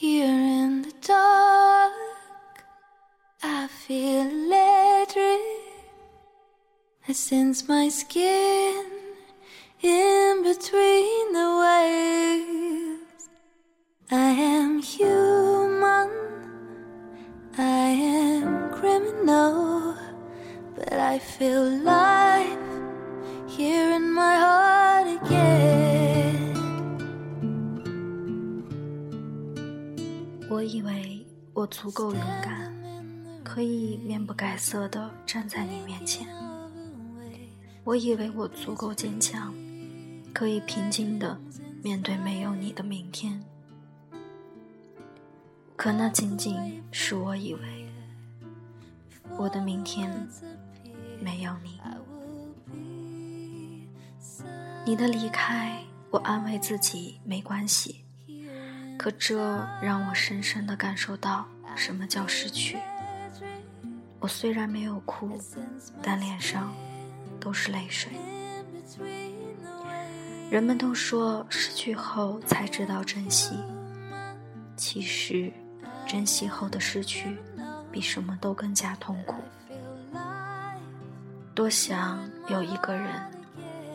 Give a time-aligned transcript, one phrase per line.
[0.00, 1.92] Here in the dark,
[3.42, 5.40] I feel electric.
[7.06, 8.86] I sense my skin
[9.82, 13.28] in between the waves.
[14.10, 16.08] I am human,
[17.58, 19.98] I am criminal,
[20.76, 22.19] but I feel life
[30.60, 32.70] 我以为我足够勇敢，
[33.42, 36.28] 可以面不改色地站在你面前。
[37.82, 39.54] 我以为我足够坚强，
[40.34, 41.40] 可以平静地
[41.82, 43.42] 面对没有你的明天。
[45.76, 46.54] 可那仅仅
[46.92, 47.88] 是我以为，
[49.38, 50.28] 我的明天
[51.22, 51.80] 没有你。
[54.84, 58.04] 你的离开，我安慰自己没关系。
[59.00, 62.76] 可这让我深深地感受到什么叫失去。
[64.18, 65.40] 我虽然没有哭，
[66.02, 66.70] 但脸上
[67.40, 68.12] 都是泪水。
[70.50, 73.58] 人们都说失去后才知道珍惜，
[74.76, 75.50] 其实
[76.06, 77.38] 珍惜后的失去
[77.90, 79.36] 比什么都更加痛苦。
[81.54, 82.20] 多想
[82.50, 83.18] 有一个人，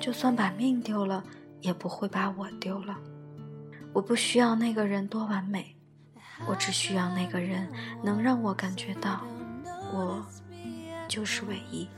[0.00, 1.22] 就算把命丢了，
[1.60, 2.98] 也不会把我丢了。
[3.98, 5.74] 我不需要那个人多完美，
[6.46, 7.68] 我只需要那个人
[8.00, 9.22] 能让我感觉到，
[9.92, 10.24] 我
[11.08, 11.88] 就是唯一。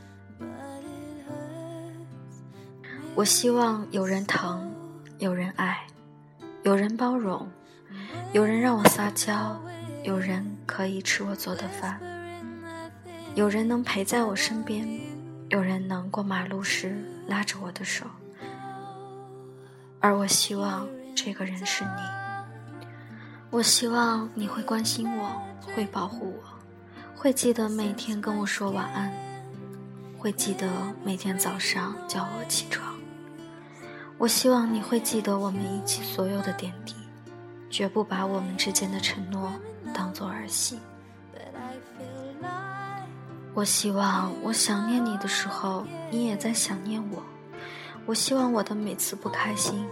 [3.14, 4.74] 我希望有人疼，
[5.18, 5.86] 有人爱，
[6.62, 7.46] 有人包容，
[8.32, 9.60] 有人让我撒娇，
[10.02, 12.00] 有人可以吃我做的饭，
[13.34, 14.88] 有人能陪在我身边，
[15.50, 18.06] 有人能过马路时拉着我的手，
[20.00, 20.88] 而我希望。
[21.22, 22.80] 这个人是你，
[23.50, 25.30] 我希望你会关心我，
[25.76, 26.42] 会保护我，
[27.14, 29.12] 会记得每天跟我说晚安，
[30.16, 30.66] 会记得
[31.04, 32.98] 每天早上叫我起床。
[34.16, 36.94] 我希望你会记得我们一起所有的点滴，
[37.68, 39.52] 绝不把我们之间的承诺
[39.92, 40.78] 当做儿戏。
[43.52, 47.22] 我希望我想念你的时候，你也在想念我。
[48.06, 49.86] 我希望我的每次不开心。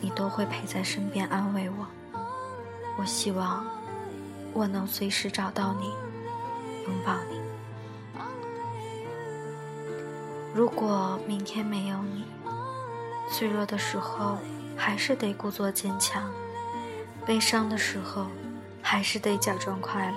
[0.00, 1.86] 你都会陪在身边安慰我。
[2.98, 3.66] 我希望
[4.52, 5.92] 我能随时找到你，
[6.84, 7.38] 拥抱你。
[10.54, 12.24] 如果明天没有你，
[13.30, 14.38] 脆弱的时候
[14.76, 16.30] 还是得故作坚强，
[17.26, 18.26] 悲伤的时候
[18.80, 20.16] 还是得假装快乐，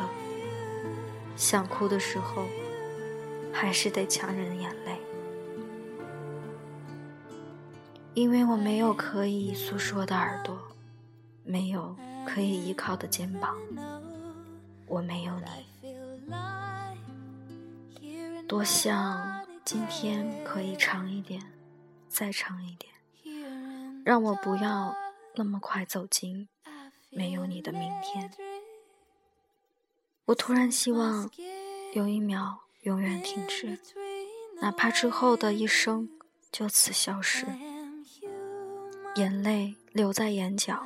[1.36, 2.46] 想哭的时候
[3.52, 5.01] 还是得强忍眼泪。
[8.14, 10.60] 因为我没有可以诉说的耳朵，
[11.44, 11.96] 没有
[12.26, 13.56] 可以依靠的肩膀，
[14.86, 15.46] 我没有你。
[18.48, 21.42] 多想今天可以长一点，
[22.10, 22.94] 再长一点，
[24.04, 24.94] 让我不要
[25.36, 26.50] 那么快走进
[27.10, 28.30] 没有你的明天。
[30.26, 31.32] 我突然希望
[31.94, 33.80] 有一秒永远停止，
[34.62, 36.10] 哪怕之后的一生
[36.52, 37.48] 就此消失。
[39.16, 40.82] 眼泪流在眼角，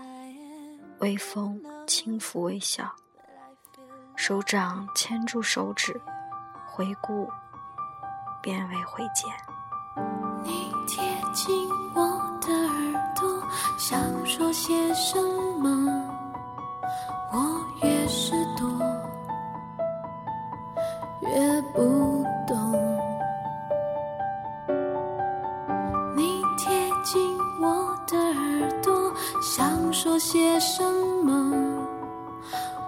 [1.00, 2.92] 微风轻拂微笑，
[4.16, 6.00] 手掌牵住手指，
[6.66, 7.30] 回顾
[8.42, 9.32] 便为回见。
[10.44, 11.04] 你贴
[11.34, 12.02] 近我
[12.42, 13.48] 的耳朵，
[13.78, 15.22] 想说些什
[15.60, 16.15] 么？
[30.06, 30.84] 说些什
[31.24, 31.52] 么，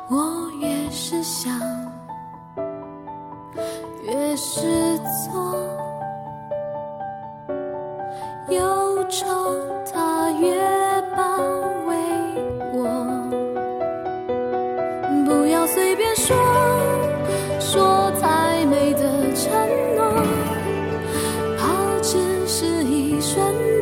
[0.08, 1.52] 我越是想，
[4.04, 5.58] 越是错。
[8.50, 9.26] 忧愁
[9.92, 10.62] 它越
[11.16, 11.24] 包
[11.88, 11.96] 围
[12.74, 12.86] 我，
[15.26, 16.38] 不要随便说，
[17.60, 19.52] 说再美的承
[19.96, 20.06] 诺，
[21.58, 23.77] 怕只是一瞬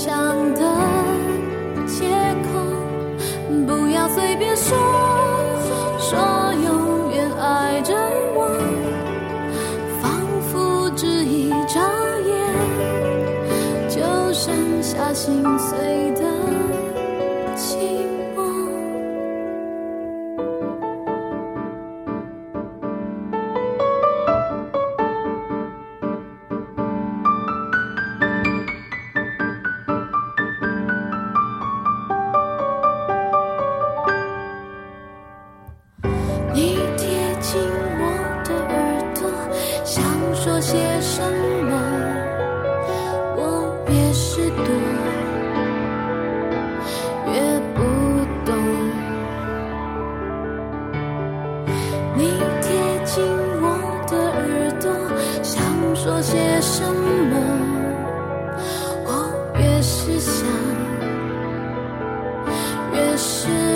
[0.00, 0.08] 想。
[0.54, 0.62] 的
[1.86, 2.08] 借
[2.46, 2.50] 口，
[3.66, 4.76] 不要随便说，
[5.98, 6.18] 说
[6.54, 7.94] 永远爱着
[8.34, 8.48] 我，
[10.00, 10.10] 仿
[10.50, 11.80] 佛只一眨
[12.26, 12.32] 眼，
[13.90, 14.00] 就
[14.32, 16.19] 剩下心碎的。
[63.20, 63.69] 是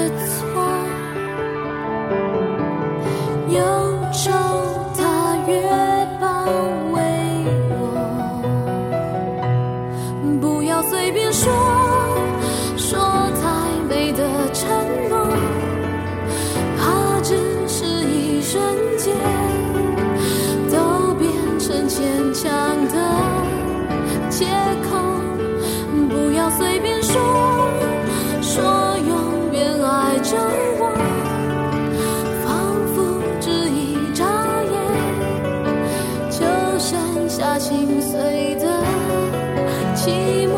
[40.04, 40.10] 寂
[40.46, 40.52] 寞，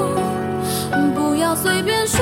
[1.15, 2.19] 不要随便说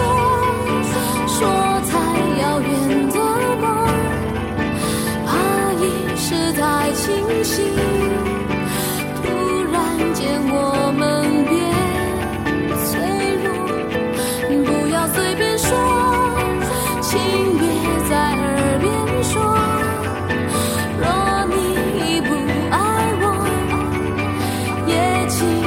[1.26, 1.48] 说
[1.90, 1.96] 太
[2.42, 3.16] 遥远的
[3.62, 3.64] 梦，
[5.24, 5.32] 怕
[5.80, 5.82] 一
[6.18, 7.02] 时太清
[7.42, 7.64] 醒，
[9.22, 9.24] 突
[9.72, 9.74] 然
[10.12, 11.02] 间我们
[11.48, 11.50] 变
[12.84, 12.92] 脆
[13.42, 13.46] 弱。
[14.66, 15.66] 不要随便说，
[17.00, 17.10] 请
[17.56, 17.64] 别
[18.10, 18.44] 在耳
[18.82, 18.84] 边
[19.24, 19.32] 说，
[21.00, 21.02] 若
[21.48, 22.28] 你不
[22.70, 22.76] 爱
[23.22, 23.24] 我，
[24.86, 24.92] 也
[25.30, 25.63] 请。